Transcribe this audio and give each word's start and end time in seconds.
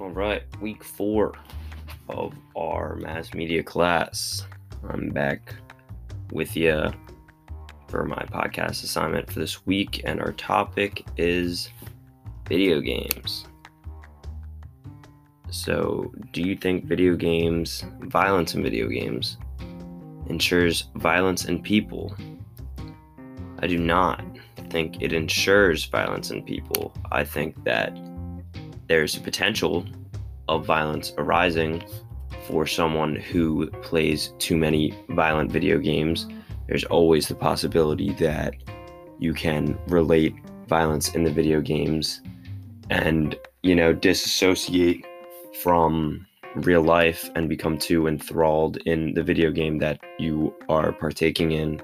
All 0.00 0.08
right, 0.08 0.42
week 0.62 0.82
four 0.82 1.34
of 2.08 2.32
our 2.56 2.96
mass 2.96 3.34
media 3.34 3.62
class. 3.62 4.46
I'm 4.88 5.10
back 5.10 5.54
with 6.32 6.56
you 6.56 6.90
for 7.86 8.06
my 8.06 8.24
podcast 8.32 8.82
assignment 8.82 9.30
for 9.30 9.40
this 9.40 9.66
week, 9.66 10.00
and 10.06 10.18
our 10.18 10.32
topic 10.32 11.04
is 11.18 11.68
video 12.48 12.80
games. 12.80 13.44
So, 15.50 16.14
do 16.32 16.40
you 16.40 16.56
think 16.56 16.86
video 16.86 17.14
games, 17.14 17.84
violence 18.00 18.54
in 18.54 18.62
video 18.62 18.88
games, 18.88 19.36
ensures 20.28 20.86
violence 20.94 21.44
in 21.44 21.60
people? 21.60 22.16
I 23.58 23.66
do 23.66 23.76
not 23.76 24.24
think 24.70 25.02
it 25.02 25.12
ensures 25.12 25.84
violence 25.84 26.30
in 26.30 26.42
people. 26.42 26.94
I 27.12 27.22
think 27.22 27.62
that 27.64 27.94
there's 28.90 29.16
potential 29.16 29.86
of 30.48 30.66
violence 30.66 31.12
arising 31.16 31.80
for 32.48 32.66
someone 32.66 33.14
who 33.14 33.70
plays 33.82 34.34
too 34.40 34.56
many 34.56 34.92
violent 35.10 35.52
video 35.52 35.78
games. 35.78 36.26
There's 36.66 36.82
always 36.86 37.28
the 37.28 37.36
possibility 37.36 38.10
that 38.14 38.56
you 39.20 39.32
can 39.32 39.78
relate 39.86 40.34
violence 40.66 41.14
in 41.14 41.22
the 41.22 41.30
video 41.30 41.60
games 41.60 42.20
and, 42.90 43.36
you 43.62 43.76
know, 43.76 43.92
disassociate 43.92 45.06
from 45.62 46.26
real 46.56 46.82
life 46.82 47.30
and 47.36 47.48
become 47.48 47.78
too 47.78 48.08
enthralled 48.08 48.78
in 48.78 49.14
the 49.14 49.22
video 49.22 49.52
game 49.52 49.78
that 49.78 50.00
you 50.18 50.52
are 50.68 50.90
partaking 50.90 51.52
in 51.52 51.80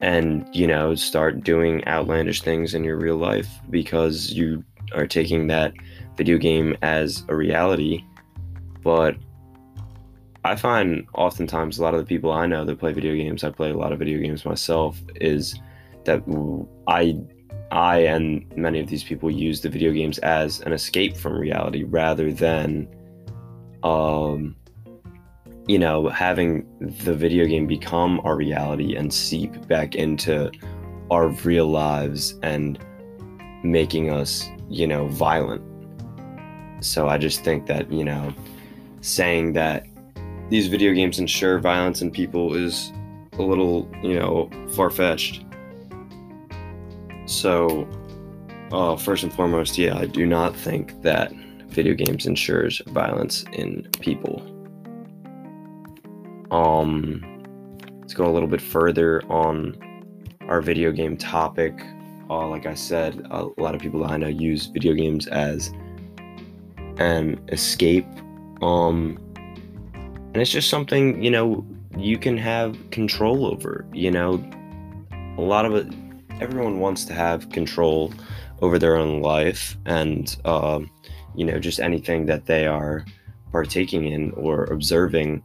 and 0.00 0.46
you 0.54 0.66
know 0.66 0.94
start 0.94 1.42
doing 1.42 1.82
outlandish 1.86 2.42
things 2.42 2.74
in 2.74 2.84
your 2.84 2.96
real 2.96 3.16
life 3.16 3.48
because 3.70 4.32
you 4.32 4.62
are 4.92 5.06
taking 5.06 5.46
that 5.48 5.72
video 6.16 6.38
game 6.38 6.76
as 6.82 7.24
a 7.28 7.34
reality. 7.34 8.04
But 8.82 9.16
i 10.46 10.54
find 10.54 11.06
oftentimes 11.14 11.78
a 11.78 11.82
lot 11.82 11.94
of 11.94 12.00
the 12.00 12.06
people 12.06 12.30
i 12.30 12.44
know 12.44 12.66
that 12.66 12.78
play 12.78 12.92
video 12.92 13.14
games 13.14 13.42
i 13.42 13.48
play 13.48 13.70
a 13.70 13.74
lot 13.74 13.92
of 13.92 13.98
video 13.98 14.20
games 14.20 14.44
myself 14.44 15.00
is 15.14 15.58
that 16.04 16.22
i 16.86 17.18
i 17.72 17.96
and 18.00 18.44
many 18.54 18.78
of 18.78 18.86
these 18.86 19.02
people 19.02 19.30
use 19.30 19.62
the 19.62 19.70
video 19.70 19.90
games 19.90 20.18
as 20.18 20.60
an 20.60 20.74
escape 20.74 21.16
from 21.16 21.32
reality 21.32 21.84
rather 21.84 22.30
than 22.30 22.86
um 23.84 24.54
you 25.66 25.78
know, 25.78 26.08
having 26.08 26.66
the 26.80 27.14
video 27.14 27.46
game 27.46 27.66
become 27.66 28.20
our 28.24 28.36
reality 28.36 28.96
and 28.96 29.12
seep 29.12 29.66
back 29.66 29.94
into 29.94 30.50
our 31.10 31.28
real 31.28 31.68
lives 31.68 32.38
and 32.42 32.78
making 33.64 34.10
us, 34.10 34.48
you 34.68 34.86
know, 34.86 35.08
violent. 35.08 35.62
So 36.84 37.08
I 37.08 37.18
just 37.18 37.42
think 37.42 37.66
that, 37.66 37.90
you 37.90 38.04
know, 38.04 38.32
saying 39.00 39.54
that 39.54 39.86
these 40.50 40.68
video 40.68 40.92
games 40.92 41.18
ensure 41.18 41.58
violence 41.58 42.02
in 42.02 42.10
people 42.10 42.54
is 42.54 42.92
a 43.38 43.42
little, 43.42 43.90
you 44.02 44.18
know, 44.18 44.50
far 44.74 44.90
fetched. 44.90 45.44
So, 47.26 47.88
uh, 48.70 48.96
first 48.96 49.22
and 49.22 49.32
foremost, 49.32 49.78
yeah, 49.78 49.96
I 49.96 50.04
do 50.06 50.26
not 50.26 50.54
think 50.54 51.00
that 51.02 51.32
video 51.68 51.94
games 51.94 52.26
ensures 52.26 52.82
violence 52.88 53.44
in 53.52 53.88
people. 54.00 54.42
Um, 56.50 57.24
let's 58.00 58.14
go 58.14 58.26
a 58.26 58.32
little 58.32 58.48
bit 58.48 58.60
further 58.60 59.22
on 59.30 59.76
our 60.48 60.60
video 60.60 60.92
game 60.92 61.16
topic. 61.16 61.74
Uh, 62.30 62.48
like 62.48 62.66
I 62.66 62.74
said, 62.74 63.26
a 63.30 63.44
lot 63.60 63.74
of 63.74 63.80
people 63.80 64.00
that 64.00 64.10
I 64.10 64.16
know 64.16 64.28
use 64.28 64.66
video 64.66 64.94
games 64.94 65.26
as 65.26 65.72
an 66.98 67.40
escape. 67.48 68.06
Um, 68.62 69.18
and 69.94 70.36
it's 70.36 70.50
just 70.50 70.70
something, 70.70 71.22
you 71.22 71.30
know, 71.30 71.66
you 71.96 72.18
can 72.18 72.36
have 72.38 72.76
control 72.90 73.46
over. 73.46 73.86
You 73.92 74.10
know, 74.10 74.42
a 75.36 75.42
lot 75.42 75.66
of 75.66 75.74
it, 75.74 75.92
everyone 76.40 76.80
wants 76.80 77.04
to 77.06 77.14
have 77.14 77.50
control 77.50 78.12
over 78.62 78.78
their 78.78 78.96
own 78.96 79.20
life 79.20 79.76
and, 79.84 80.36
uh, 80.44 80.80
you 81.34 81.44
know, 81.44 81.58
just 81.58 81.78
anything 81.78 82.26
that 82.26 82.46
they 82.46 82.66
are 82.66 83.04
partaking 83.52 84.06
in 84.06 84.30
or 84.32 84.64
observing 84.64 85.42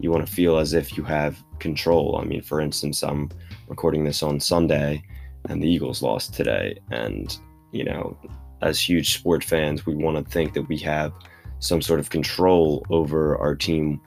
you 0.00 0.10
want 0.10 0.26
to 0.26 0.32
feel 0.32 0.58
as 0.58 0.72
if 0.72 0.96
you 0.96 1.04
have 1.04 1.42
control. 1.60 2.18
I 2.20 2.24
mean, 2.24 2.42
for 2.42 2.60
instance, 2.60 3.02
I'm 3.04 3.30
recording 3.68 4.04
this 4.04 4.22
on 4.22 4.40
Sunday 4.40 5.02
and 5.48 5.62
the 5.62 5.68
Eagles 5.68 6.02
lost 6.02 6.34
today. 6.34 6.78
And, 6.90 7.36
you 7.72 7.84
know, 7.84 8.16
as 8.60 8.80
huge 8.80 9.14
sport 9.14 9.42
fans, 9.42 9.86
we 9.86 9.94
want 9.94 10.16
to 10.16 10.30
think 10.30 10.54
that 10.54 10.68
we 10.68 10.78
have 10.78 11.12
some 11.58 11.82
sort 11.82 12.00
of 12.00 12.10
control 12.10 12.84
over 12.90 13.36
our 13.38 13.54
team 13.54 14.00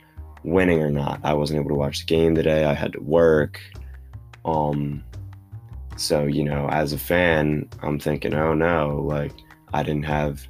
winning 0.43 0.81
or 0.81 0.91
not. 0.91 1.19
I 1.23 1.33
wasn't 1.33 1.59
able 1.59 1.69
to 1.69 1.75
watch 1.75 1.99
the 1.99 2.05
game 2.05 2.35
today. 2.35 2.65
I 2.65 2.73
had 2.73 2.93
to 2.93 3.01
work. 3.01 3.59
Um, 4.43 5.03
so, 5.97 6.25
you 6.25 6.43
know, 6.43 6.67
as 6.69 6.93
a 6.93 6.97
fan, 6.97 7.69
I'm 7.81 7.99
thinking, 7.99 8.33
oh 8.33 8.53
no, 8.53 9.01
like 9.05 9.33
I 9.73 9.83
didn't 9.83 10.05
have, 10.05 10.45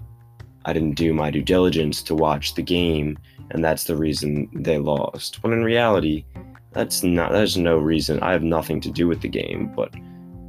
I 0.65 0.73
didn't 0.73 0.95
do 0.95 1.13
my 1.13 1.29
due 1.29 1.43
diligence 1.43 2.01
to 2.03 2.15
watch 2.15 2.55
the 2.55 2.63
game 2.63 3.17
and 3.51 3.63
that's 3.63 3.85
the 3.85 3.95
reason 3.95 4.49
they 4.53 4.77
lost. 4.77 5.43
When 5.43 5.53
in 5.53 5.63
reality, 5.63 6.25
that's 6.71 7.03
not 7.03 7.31
there's 7.31 7.57
no 7.57 7.77
reason. 7.77 8.19
I 8.21 8.31
have 8.31 8.43
nothing 8.43 8.81
to 8.81 8.91
do 8.91 9.07
with 9.07 9.21
the 9.21 9.29
game, 9.29 9.71
but 9.75 9.93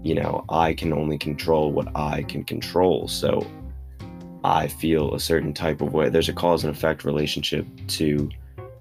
you 0.06 0.14
know, 0.14 0.44
I 0.48 0.72
can 0.72 0.92
only 0.92 1.18
control 1.18 1.72
what 1.72 1.88
I 1.96 2.22
can 2.22 2.44
control. 2.44 3.08
So 3.08 3.44
I 4.44 4.68
feel 4.68 5.12
a 5.12 5.18
certain 5.18 5.52
type 5.52 5.80
of 5.80 5.92
way. 5.92 6.08
There's 6.08 6.28
a 6.28 6.32
cause 6.32 6.62
and 6.62 6.72
effect 6.72 7.04
relationship 7.04 7.66
to 7.88 8.30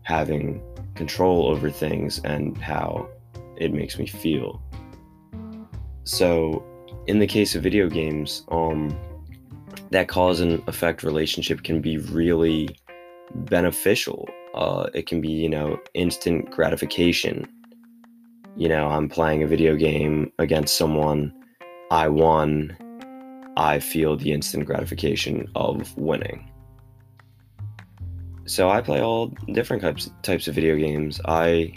having 0.03 0.61
control 0.93 1.47
over 1.47 1.71
things 1.71 2.19
and 2.23 2.55
how 2.59 3.09
it 3.57 3.73
makes 3.73 3.97
me 3.97 4.05
feel. 4.05 4.61
So, 6.03 6.63
in 7.07 7.17
the 7.17 7.25
case 7.25 7.55
of 7.55 7.63
video 7.63 7.89
games, 7.89 8.43
um 8.49 8.95
that 9.89 10.07
cause 10.07 10.41
and 10.41 10.61
effect 10.67 11.01
relationship 11.01 11.63
can 11.63 11.81
be 11.81 11.97
really 11.97 12.69
beneficial. 13.33 14.29
Uh, 14.53 14.89
it 14.93 15.07
can 15.07 15.21
be, 15.21 15.29
you 15.29 15.49
know, 15.49 15.79
instant 15.93 16.51
gratification. 16.51 17.47
You 18.55 18.69
know, 18.69 18.87
I'm 18.87 19.09
playing 19.09 19.43
a 19.43 19.47
video 19.47 19.75
game 19.75 20.31
against 20.39 20.77
someone, 20.77 21.33
I 21.91 22.07
won, 22.07 22.75
I 23.57 23.79
feel 23.79 24.15
the 24.15 24.31
instant 24.31 24.65
gratification 24.65 25.47
of 25.55 25.95
winning. 25.97 26.49
So 28.45 28.69
I 28.69 28.81
play 28.81 29.01
all 29.01 29.27
different 29.51 29.81
types 29.81 30.09
types 30.21 30.47
of 30.47 30.55
video 30.55 30.77
games. 30.77 31.19
I 31.25 31.73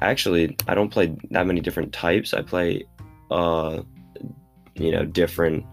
actually 0.00 0.56
I 0.66 0.74
don't 0.74 0.90
play 0.90 1.14
that 1.30 1.46
many 1.46 1.60
different 1.60 1.92
types. 1.92 2.34
I 2.34 2.42
play 2.42 2.84
uh 3.30 3.82
you 4.74 4.90
know 4.90 5.04
different 5.04 5.64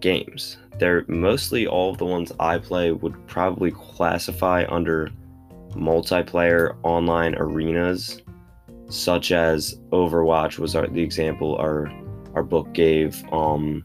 games 0.00 0.56
they're 0.78 1.04
mostly 1.08 1.66
all 1.66 1.90
of 1.90 1.98
the 1.98 2.04
ones 2.04 2.32
I 2.38 2.58
play 2.58 2.92
would 2.92 3.26
probably 3.26 3.70
classify 3.70 4.64
under 4.68 5.10
multiplayer 5.72 6.76
online 6.82 7.34
arenas, 7.36 8.22
such 8.88 9.32
as 9.32 9.78
Overwatch 9.90 10.58
was 10.58 10.74
our, 10.74 10.86
the 10.86 11.02
example 11.02 11.56
our 11.56 11.92
our 12.34 12.42
book 12.42 12.72
gave. 12.72 13.24
Um, 13.32 13.82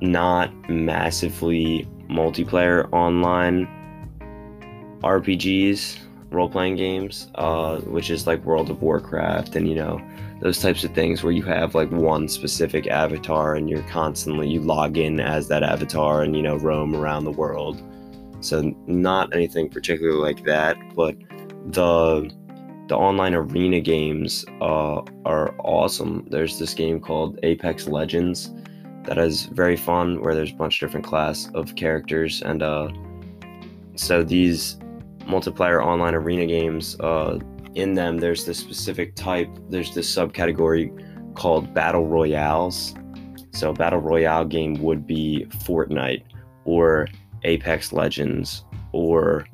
not 0.00 0.50
massively 0.70 1.86
multiplayer 2.08 2.90
online 2.92 3.68
RPGs, 5.02 5.98
role 6.30 6.48
playing 6.48 6.76
games, 6.76 7.30
uh, 7.34 7.78
which 7.80 8.10
is 8.10 8.26
like 8.26 8.44
World 8.44 8.70
of 8.70 8.82
Warcraft 8.82 9.56
and 9.56 9.68
you 9.68 9.74
know 9.74 10.00
those 10.40 10.58
types 10.58 10.84
of 10.84 10.94
things 10.94 11.22
where 11.22 11.32
you 11.32 11.42
have 11.42 11.74
like 11.74 11.90
one 11.90 12.26
specific 12.28 12.86
avatar 12.86 13.54
and 13.54 13.68
you're 13.68 13.82
constantly 13.82 14.48
you 14.48 14.60
log 14.60 14.96
in 14.96 15.20
as 15.20 15.48
that 15.48 15.62
avatar 15.62 16.22
and 16.22 16.34
you 16.34 16.42
know 16.42 16.56
roam 16.56 16.96
around 16.96 17.24
the 17.24 17.30
world 17.30 17.82
so 18.40 18.74
not 18.86 19.34
anything 19.34 19.68
particularly 19.68 20.18
like 20.18 20.42
that 20.44 20.78
but 20.96 21.14
the 21.66 22.30
the 22.90 22.96
online 22.96 23.34
arena 23.34 23.80
games 23.80 24.44
uh, 24.60 25.00
are 25.24 25.54
awesome. 25.60 26.26
There's 26.28 26.58
this 26.58 26.74
game 26.74 26.98
called 26.98 27.38
apex 27.44 27.86
legends 27.86 28.52
that 29.04 29.16
is 29.16 29.46
very 29.46 29.76
fun 29.76 30.20
where 30.20 30.34
there's 30.34 30.50
a 30.50 30.56
bunch 30.56 30.82
of 30.82 30.88
different 30.88 31.06
class 31.06 31.48
of 31.54 31.76
characters 31.76 32.42
and 32.42 32.64
uh, 32.64 32.88
so 33.94 34.24
these 34.24 34.76
multiplayer 35.20 35.84
online 35.84 36.16
arena 36.16 36.44
games 36.46 36.98
uh, 36.98 37.38
in 37.76 37.94
them 37.94 38.18
there's 38.18 38.44
this 38.44 38.58
specific 38.58 39.14
type 39.14 39.48
there's 39.68 39.94
this 39.94 40.12
subcategory 40.12 40.90
called 41.36 41.72
battle 41.72 42.08
royales. 42.08 42.96
So 43.52 43.72
battle 43.72 44.00
royale 44.00 44.44
game 44.44 44.82
would 44.82 45.06
be 45.06 45.46
fortnite 45.64 46.24
or 46.64 47.06
apex 47.44 47.92
legends 47.92 48.64
or 48.90 49.46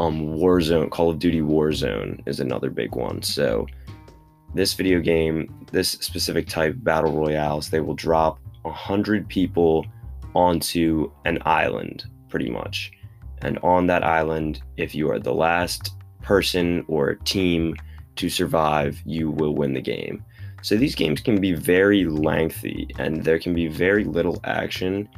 um 0.00 0.36
warzone 0.38 0.90
call 0.90 1.10
of 1.10 1.18
duty 1.18 1.40
warzone 1.40 2.20
is 2.26 2.40
another 2.40 2.70
big 2.70 2.94
one 2.94 3.22
so 3.22 3.66
this 4.54 4.74
video 4.74 5.00
game 5.00 5.66
this 5.70 5.90
specific 5.92 6.48
type 6.48 6.74
battle 6.78 7.12
royales 7.12 7.70
they 7.70 7.80
will 7.80 7.94
drop 7.94 8.40
100 8.62 9.28
people 9.28 9.86
onto 10.34 11.10
an 11.24 11.38
island, 11.44 12.04
pretty 12.28 12.50
much. 12.50 12.92
And 13.42 13.58
on 13.62 13.86
that 13.86 14.04
island, 14.04 14.62
if 14.76 14.94
you 14.94 15.10
are 15.10 15.18
the 15.18 15.34
last 15.34 15.94
person 16.22 16.84
or 16.88 17.14
team 17.14 17.74
to 18.16 18.28
survive, 18.28 19.00
you 19.04 19.30
will 19.30 19.54
win 19.54 19.72
the 19.72 19.80
game. 19.80 20.24
So 20.62 20.76
these 20.76 20.94
games 20.94 21.20
can 21.20 21.40
be 21.40 21.54
very 21.54 22.04
lengthy 22.04 22.88
and 22.98 23.24
there 23.24 23.38
can 23.38 23.54
be 23.54 23.66
very 23.66 24.04
little 24.04 24.40
action 24.44 25.08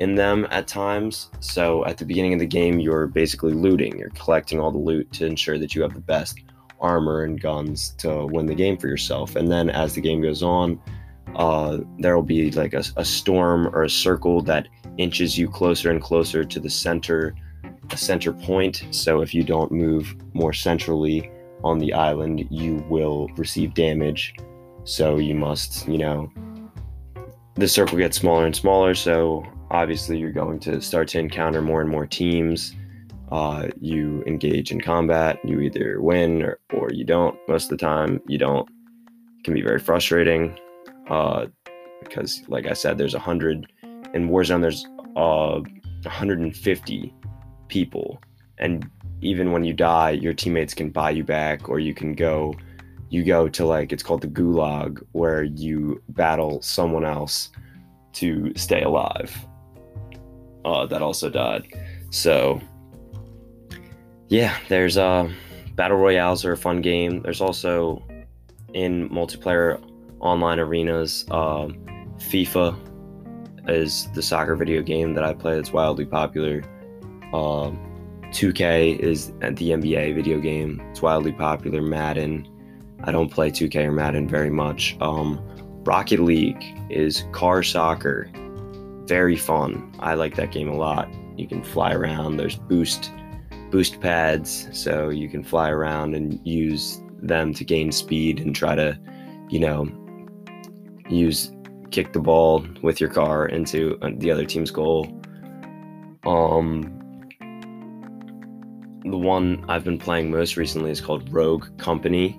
in 0.00 0.14
them 0.14 0.46
at 0.50 0.66
times. 0.66 1.30
So 1.40 1.84
at 1.84 1.98
the 1.98 2.06
beginning 2.06 2.32
of 2.32 2.40
the 2.40 2.46
game, 2.46 2.80
you're 2.80 3.06
basically 3.06 3.52
looting, 3.52 3.98
you're 3.98 4.10
collecting 4.10 4.58
all 4.58 4.72
the 4.72 4.78
loot 4.78 5.12
to 5.12 5.26
ensure 5.26 5.58
that 5.58 5.74
you 5.74 5.82
have 5.82 5.94
the 5.94 6.00
best 6.00 6.40
armor 6.80 7.22
and 7.22 7.40
guns 7.40 7.90
to 7.98 8.24
win 8.26 8.46
the 8.46 8.54
game 8.54 8.78
for 8.78 8.88
yourself. 8.88 9.36
And 9.36 9.52
then 9.52 9.68
as 9.68 9.94
the 9.94 10.00
game 10.00 10.22
goes 10.22 10.42
on, 10.42 10.80
uh, 11.36 11.78
there 11.98 12.16
will 12.16 12.22
be 12.22 12.50
like 12.52 12.72
a, 12.72 12.82
a 12.96 13.04
storm 13.04 13.68
or 13.74 13.84
a 13.84 13.90
circle 13.90 14.40
that 14.42 14.68
inches 14.96 15.38
you 15.38 15.48
closer 15.48 15.90
and 15.90 16.00
closer 16.00 16.44
to 16.44 16.58
the 16.58 16.70
center, 16.70 17.34
a 17.90 17.96
center 17.96 18.32
point. 18.32 18.86
So 18.90 19.20
if 19.20 19.34
you 19.34 19.44
don't 19.44 19.70
move 19.70 20.16
more 20.32 20.54
centrally 20.54 21.30
on 21.62 21.78
the 21.78 21.92
island, 21.92 22.46
you 22.50 22.84
will 22.88 23.28
receive 23.36 23.74
damage. 23.74 24.34
So 24.84 25.18
you 25.18 25.34
must, 25.34 25.86
you 25.86 25.98
know, 25.98 26.32
the 27.56 27.68
circle 27.68 27.98
gets 27.98 28.16
smaller 28.16 28.46
and 28.46 28.56
smaller. 28.56 28.94
So 28.94 29.44
obviously, 29.70 30.18
you're 30.18 30.32
going 30.32 30.58
to 30.60 30.80
start 30.80 31.08
to 31.08 31.18
encounter 31.18 31.62
more 31.62 31.80
and 31.80 31.90
more 31.90 32.06
teams. 32.06 32.74
Uh, 33.30 33.68
you 33.80 34.22
engage 34.26 34.72
in 34.72 34.80
combat. 34.80 35.38
You 35.44 35.60
either 35.60 36.00
win 36.00 36.42
or, 36.42 36.58
or 36.72 36.90
you 36.92 37.04
don't. 37.04 37.38
Most 37.48 37.64
of 37.64 37.70
the 37.70 37.76
time, 37.76 38.20
you 38.26 38.38
don't. 38.38 38.68
It 39.38 39.44
can 39.44 39.54
be 39.54 39.62
very 39.62 39.78
frustrating 39.78 40.58
uh, 41.08 41.46
because, 42.02 42.42
like 42.48 42.66
I 42.66 42.72
said, 42.72 42.98
there's 42.98 43.14
a 43.14 43.20
hundred 43.20 43.72
in 44.14 44.28
Warzone. 44.28 44.60
There's 44.60 44.86
uh, 45.16 45.60
150 46.02 47.14
people, 47.68 48.20
and 48.58 48.88
even 49.20 49.52
when 49.52 49.64
you 49.64 49.72
die, 49.72 50.10
your 50.10 50.34
teammates 50.34 50.74
can 50.74 50.90
buy 50.90 51.10
you 51.10 51.24
back, 51.24 51.68
or 51.68 51.78
you 51.78 51.94
can 51.94 52.14
go. 52.14 52.54
You 53.10 53.24
go 53.24 53.48
to 53.48 53.66
like 53.66 53.92
it's 53.92 54.04
called 54.04 54.20
the 54.20 54.28
gulag, 54.28 55.04
where 55.12 55.42
you 55.42 56.00
battle 56.10 56.62
someone 56.62 57.04
else 57.04 57.50
to 58.14 58.52
stay 58.54 58.82
alive. 58.82 59.46
Uh, 60.64 60.86
that 60.86 61.02
also 61.02 61.30
died. 61.30 61.66
So 62.10 62.60
yeah, 64.28 64.56
there's 64.68 64.96
uh 64.96 65.30
battle 65.74 65.96
royales 65.96 66.44
are 66.44 66.52
a 66.52 66.56
fun 66.56 66.80
game. 66.82 67.22
There's 67.22 67.40
also 67.40 68.02
in 68.74 69.08
multiplayer 69.08 69.82
online 70.20 70.58
arenas. 70.58 71.24
Uh, 71.30 71.68
FIFA 72.18 72.76
is 73.68 74.08
the 74.12 74.22
soccer 74.22 74.56
video 74.56 74.82
game 74.82 75.14
that 75.14 75.24
I 75.24 75.32
play 75.34 75.54
that's 75.54 75.72
wildly 75.72 76.04
popular. 76.04 76.62
Uh, 77.32 77.72
2K 78.30 78.98
is 78.98 79.28
the 79.40 79.70
NBA 79.70 80.14
video 80.14 80.38
game. 80.38 80.80
It's 80.90 81.02
wildly 81.02 81.32
popular. 81.32 81.82
Madden. 81.82 82.46
I 83.04 83.12
don't 83.12 83.30
play 83.30 83.50
2K 83.50 83.86
or 83.86 83.92
Madden 83.92 84.28
very 84.28 84.50
much. 84.50 84.96
Um, 85.00 85.40
Rocket 85.84 86.20
League 86.20 86.62
is 86.90 87.24
car 87.32 87.62
soccer. 87.62 88.30
Very 89.10 89.34
fun. 89.34 89.92
I 89.98 90.14
like 90.14 90.36
that 90.36 90.52
game 90.52 90.68
a 90.68 90.76
lot. 90.76 91.08
You 91.36 91.48
can 91.48 91.64
fly 91.64 91.92
around. 91.92 92.36
There's 92.36 92.54
boost 92.54 93.10
boost 93.72 94.00
pads, 94.00 94.68
so 94.70 95.08
you 95.08 95.28
can 95.28 95.42
fly 95.42 95.68
around 95.68 96.14
and 96.14 96.38
use 96.46 97.02
them 97.20 97.52
to 97.54 97.64
gain 97.64 97.90
speed 97.90 98.38
and 98.38 98.54
try 98.54 98.76
to, 98.76 98.96
you 99.48 99.58
know, 99.58 99.88
use 101.08 101.50
kick 101.90 102.12
the 102.12 102.20
ball 102.20 102.64
with 102.82 103.00
your 103.00 103.10
car 103.10 103.46
into 103.46 103.98
uh, 104.00 104.10
the 104.18 104.30
other 104.30 104.44
team's 104.44 104.70
goal. 104.70 105.08
Um, 106.24 106.96
the 109.04 109.18
one 109.18 109.64
I've 109.68 109.82
been 109.82 109.98
playing 109.98 110.30
most 110.30 110.56
recently 110.56 110.92
is 110.92 111.00
called 111.00 111.32
Rogue 111.32 111.66
Company, 111.78 112.38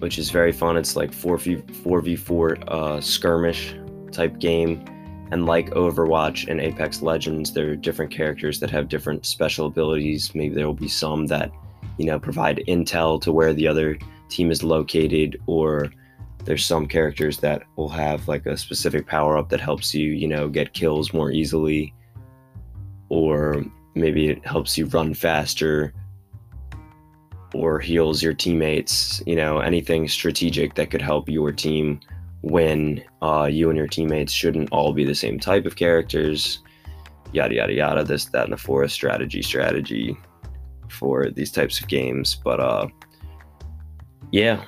which 0.00 0.18
is 0.18 0.28
very 0.28 0.50
fun. 0.50 0.76
It's 0.76 0.96
like 0.96 1.12
4v, 1.12 1.62
4v4 1.84 2.64
uh, 2.66 3.00
skirmish 3.00 3.76
type 4.10 4.40
game. 4.40 4.84
And 5.32 5.46
like 5.46 5.70
Overwatch 5.70 6.46
and 6.46 6.60
Apex 6.60 7.00
Legends, 7.00 7.54
there 7.54 7.70
are 7.70 7.74
different 7.74 8.10
characters 8.10 8.60
that 8.60 8.70
have 8.70 8.90
different 8.90 9.24
special 9.24 9.66
abilities. 9.66 10.34
Maybe 10.34 10.54
there 10.54 10.66
will 10.66 10.74
be 10.74 10.88
some 10.88 11.26
that, 11.28 11.50
you 11.96 12.04
know, 12.04 12.20
provide 12.20 12.62
intel 12.68 13.18
to 13.22 13.32
where 13.32 13.54
the 13.54 13.66
other 13.66 13.98
team 14.28 14.50
is 14.50 14.62
located, 14.62 15.40
or 15.46 15.90
there's 16.44 16.66
some 16.66 16.86
characters 16.86 17.38
that 17.38 17.62
will 17.76 17.88
have 17.88 18.28
like 18.28 18.44
a 18.44 18.58
specific 18.58 19.06
power 19.06 19.38
up 19.38 19.48
that 19.48 19.60
helps 19.60 19.94
you, 19.94 20.10
you 20.10 20.28
know, 20.28 20.50
get 20.50 20.74
kills 20.74 21.14
more 21.14 21.30
easily, 21.30 21.94
or 23.08 23.64
maybe 23.94 24.28
it 24.28 24.44
helps 24.44 24.76
you 24.76 24.84
run 24.84 25.14
faster 25.14 25.94
or 27.54 27.78
heals 27.78 28.22
your 28.22 28.34
teammates, 28.34 29.22
you 29.26 29.36
know, 29.36 29.60
anything 29.60 30.08
strategic 30.08 30.74
that 30.74 30.90
could 30.90 31.02
help 31.02 31.26
your 31.26 31.52
team 31.52 32.00
win. 32.42 33.02
Uh, 33.20 33.48
you 33.50 33.68
and 33.70 33.76
your 33.76 33.86
teammates 33.86 34.32
shouldn't 34.32 34.70
all 34.72 34.92
be 34.92 35.04
the 35.04 35.14
same 35.14 35.38
type 35.38 35.64
of 35.64 35.76
characters, 35.76 36.60
yada, 37.32 37.54
yada, 37.54 37.72
yada, 37.72 38.04
this, 38.04 38.26
that, 38.26 38.44
and 38.44 38.52
the 38.52 38.56
forest 38.56 38.94
strategy, 38.94 39.42
strategy 39.42 40.16
for 40.88 41.30
these 41.30 41.50
types 41.50 41.80
of 41.80 41.88
games. 41.88 42.34
But 42.34 42.60
uh, 42.60 42.88
yeah, 44.30 44.62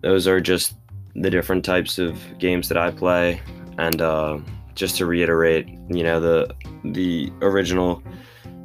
those 0.00 0.26
are 0.26 0.40
just 0.40 0.74
the 1.14 1.30
different 1.30 1.64
types 1.64 1.98
of 1.98 2.18
games 2.38 2.68
that 2.68 2.78
I 2.78 2.90
play. 2.90 3.40
And 3.78 4.00
uh, 4.00 4.38
just 4.74 4.96
to 4.96 5.06
reiterate, 5.06 5.68
you 5.88 6.02
know, 6.02 6.20
the 6.20 6.54
the 6.84 7.32
original 7.40 8.02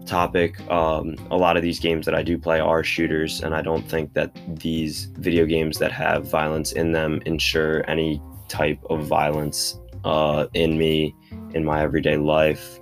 topic, 0.08 0.60
um, 0.72 1.16
a 1.30 1.38
lot 1.38 1.58
of 1.58 1.64
these 1.64 1.80
games 1.80 2.06
that 2.06 2.16
I 2.16 2.24
do 2.24 2.38
play 2.38 2.60
are 2.60 2.84
shooters, 2.84 3.42
and 3.42 3.54
I 3.54 3.62
don't 3.62 3.88
think 3.88 4.14
that 4.14 4.32
these 4.48 5.06
video 5.18 5.46
games 5.46 5.78
that 5.78 5.92
have 5.92 6.30
violence 6.30 6.72
in 6.72 6.94
them 6.94 7.22
ensure 7.26 7.88
any 7.90 8.22
type 8.48 8.80
of 8.90 9.06
violence 9.06 9.80
uh, 10.04 10.48
in 10.54 10.78
me 10.78 11.14
in 11.54 11.64
my 11.64 11.82
everyday 11.82 12.18
life. 12.18 12.80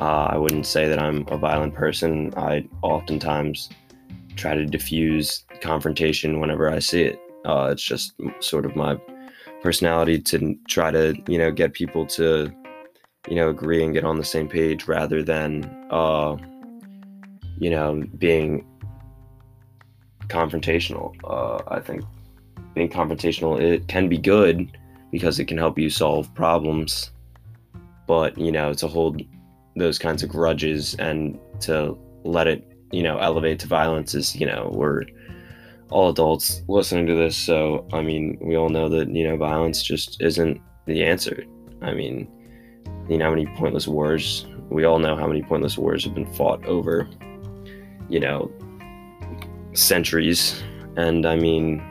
Uh, 0.00 0.28
I 0.30 0.38
wouldn't 0.38 0.66
say 0.66 0.88
that 0.88 0.98
I'm 0.98 1.26
a 1.28 1.36
violent 1.36 1.74
person. 1.74 2.32
I 2.36 2.68
oftentimes 2.82 3.68
try 4.36 4.54
to 4.54 4.64
diffuse 4.64 5.44
confrontation 5.60 6.40
whenever 6.40 6.70
I 6.70 6.78
see 6.78 7.02
it. 7.02 7.20
Uh, 7.44 7.68
it's 7.72 7.82
just 7.82 8.14
sort 8.38 8.64
of 8.64 8.76
my 8.76 8.96
personality 9.62 10.18
to 10.20 10.56
try 10.68 10.90
to, 10.90 11.14
you 11.26 11.38
know, 11.38 11.50
get 11.50 11.74
people 11.74 12.06
to, 12.06 12.50
you 13.28 13.34
know, 13.34 13.50
agree 13.50 13.84
and 13.84 13.92
get 13.92 14.04
on 14.04 14.16
the 14.16 14.24
same 14.24 14.48
page 14.48 14.86
rather 14.86 15.22
than, 15.22 15.64
uh, 15.90 16.36
you 17.60 17.70
know, 17.70 18.02
being 18.18 18.66
confrontational. 20.26 21.14
Uh, 21.22 21.62
I 21.68 21.80
think 21.80 22.02
being 22.74 22.88
confrontational 22.88 23.60
it 23.60 23.86
can 23.88 24.08
be 24.08 24.18
good 24.18 24.76
because 25.12 25.38
it 25.38 25.44
can 25.46 25.58
help 25.58 25.78
you 25.78 25.90
solve 25.90 26.32
problems, 26.34 27.12
but 28.06 28.36
you 28.38 28.50
know, 28.50 28.72
to 28.74 28.88
hold 28.88 29.22
those 29.76 29.98
kinds 29.98 30.22
of 30.22 30.28
grudges 30.28 30.94
and 30.94 31.38
to 31.60 31.96
let 32.24 32.46
it, 32.46 32.66
you 32.90 33.02
know, 33.02 33.18
elevate 33.18 33.58
to 33.60 33.66
violence 33.66 34.14
is, 34.14 34.34
you 34.34 34.46
know, 34.46 34.70
we're 34.72 35.04
all 35.90 36.10
adults 36.10 36.62
listening 36.68 37.06
to 37.06 37.14
this. 37.14 37.36
So, 37.36 37.86
I 37.92 38.00
mean, 38.00 38.38
we 38.40 38.56
all 38.56 38.68
know 38.68 38.88
that, 38.88 39.08
you 39.08 39.28
know, 39.28 39.36
violence 39.36 39.82
just 39.82 40.20
isn't 40.22 40.60
the 40.86 41.04
answer. 41.04 41.44
I 41.82 41.92
mean, 41.92 42.28
you 43.08 43.18
know 43.18 43.24
how 43.24 43.30
many 43.30 43.46
pointless 43.56 43.88
wars, 43.88 44.46
we 44.68 44.84
all 44.84 44.98
know 44.98 45.16
how 45.16 45.26
many 45.26 45.42
pointless 45.42 45.76
wars 45.76 46.04
have 46.04 46.14
been 46.14 46.32
fought 46.34 46.64
over, 46.64 47.08
you 48.10 48.20
know, 48.20 48.50
centuries. 49.72 50.62
And 50.96 51.24
I 51.24 51.36
mean, 51.36 51.82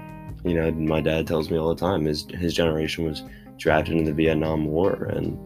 you 0.43 0.53
know, 0.53 0.71
my 0.71 1.01
dad 1.01 1.25
tells 1.25 1.49
me 1.49 1.57
all 1.57 1.73
the 1.73 1.79
time 1.79 2.05
his, 2.05 2.27
his 2.31 2.53
generation 2.53 3.05
was 3.05 3.23
drafted 3.57 3.95
into 3.95 4.11
the 4.11 4.15
Vietnam 4.15 4.65
War. 4.65 5.05
And, 5.05 5.37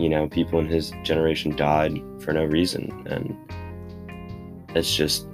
you 0.00 0.08
know, 0.08 0.28
people 0.28 0.58
in 0.58 0.66
his 0.66 0.92
generation 1.02 1.54
died 1.54 2.00
for 2.20 2.32
no 2.32 2.44
reason. 2.44 3.06
And 3.06 3.36
it's 4.76 4.94
just 4.94 5.28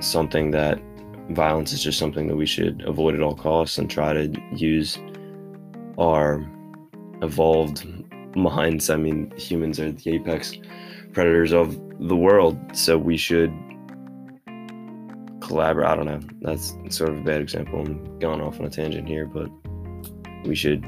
something 0.00 0.52
that 0.52 0.80
violence 1.30 1.72
is 1.72 1.82
just 1.82 1.98
something 1.98 2.26
that 2.28 2.36
we 2.36 2.46
should 2.46 2.82
avoid 2.82 3.14
at 3.14 3.20
all 3.20 3.34
costs 3.34 3.78
and 3.78 3.90
try 3.90 4.12
to 4.12 4.32
use 4.54 4.98
our 5.98 6.48
evolved 7.22 7.86
minds. 8.36 8.88
I 8.88 8.96
mean, 8.96 9.32
humans 9.36 9.80
are 9.80 9.90
the 9.90 10.14
apex 10.14 10.54
predators 11.18 11.52
of 11.52 11.76
the 11.98 12.14
world, 12.14 12.56
so 12.72 12.96
we 12.96 13.16
should 13.16 13.52
collaborate. 15.40 15.88
I 15.88 15.96
don't 15.96 16.06
know. 16.06 16.20
That's 16.42 16.76
sort 16.90 17.10
of 17.10 17.18
a 17.18 17.22
bad 17.22 17.40
example. 17.40 17.80
I'm 17.80 18.20
going 18.20 18.40
off 18.40 18.60
on 18.60 18.66
a 18.66 18.70
tangent 18.70 19.08
here, 19.08 19.26
but 19.26 19.50
we 20.44 20.54
should 20.54 20.86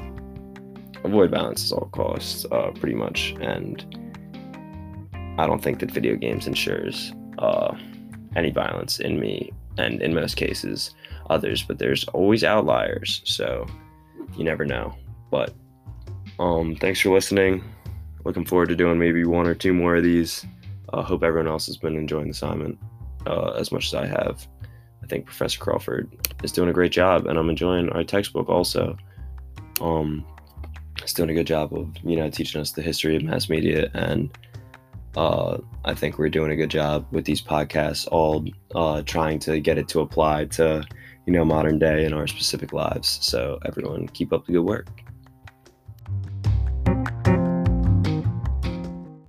avoid 1.03 1.31
violence 1.31 1.69
at 1.69 1.77
all 1.77 1.89
costs, 1.89 2.45
uh, 2.49 2.71
pretty 2.79 2.95
much. 2.95 3.35
And 3.41 3.83
I 5.37 5.45
don't 5.47 5.61
think 5.61 5.79
that 5.79 5.91
video 5.91 6.15
games 6.15 6.47
ensures 6.47 7.11
uh, 7.37 7.75
any 8.37 8.51
violence 8.51 9.01
in 9.01 9.19
me 9.19 9.51
and 9.77 10.01
in 10.01 10.13
most 10.13 10.37
cases 10.37 10.95
others 11.29 11.63
but 11.63 11.77
there's 11.79 12.03
always 12.09 12.43
outliers 12.43 13.21
so 13.23 13.65
you 14.35 14.43
never 14.43 14.65
know 14.65 14.93
but 15.29 15.53
um 16.39 16.75
thanks 16.75 16.99
for 16.99 17.09
listening 17.13 17.63
looking 18.23 18.45
forward 18.45 18.69
to 18.69 18.75
doing 18.75 18.99
maybe 18.99 19.25
one 19.25 19.47
or 19.47 19.55
two 19.55 19.73
more 19.73 19.95
of 19.95 20.03
these. 20.03 20.45
Uh, 20.93 21.01
hope 21.01 21.23
everyone 21.23 21.47
else 21.47 21.65
has 21.67 21.77
been 21.77 21.95
enjoying 21.95 22.25
the 22.25 22.31
assignment 22.31 22.77
uh, 23.25 23.51
as 23.51 23.71
much 23.71 23.87
as 23.87 23.93
I 23.93 24.05
have. 24.05 24.47
I 25.03 25.07
think 25.07 25.25
Professor 25.25 25.59
Crawford 25.59 26.09
is 26.43 26.51
doing 26.51 26.69
a 26.69 26.73
great 26.73 26.91
job, 26.91 27.27
and 27.27 27.37
I'm 27.37 27.49
enjoying 27.49 27.89
our 27.89 28.03
textbook 28.03 28.49
also. 28.49 28.97
Um, 29.79 30.25
it's 31.01 31.13
doing 31.13 31.29
a 31.29 31.33
good 31.33 31.47
job 31.47 31.73
of 31.73 31.89
you 32.03 32.15
know 32.15 32.29
teaching 32.29 32.61
us 32.61 32.71
the 32.71 32.81
history 32.81 33.15
of 33.15 33.23
mass 33.23 33.49
media, 33.49 33.89
and 33.93 34.29
uh, 35.15 35.57
I 35.85 35.93
think 35.93 36.17
we're 36.17 36.29
doing 36.29 36.51
a 36.51 36.55
good 36.55 36.69
job 36.69 37.05
with 37.11 37.25
these 37.25 37.41
podcasts, 37.41 38.07
all 38.11 38.45
uh, 38.75 39.01
trying 39.03 39.39
to 39.39 39.59
get 39.59 39.77
it 39.77 39.87
to 39.89 40.01
apply 40.01 40.45
to 40.45 40.85
you 41.25 41.33
know 41.33 41.45
modern 41.45 41.79
day 41.79 42.05
in 42.05 42.13
our 42.13 42.27
specific 42.27 42.73
lives. 42.73 43.19
So 43.21 43.59
everyone, 43.65 44.07
keep 44.09 44.31
up 44.33 44.45
the 44.45 44.53
good 44.53 44.65
work. 44.65 44.87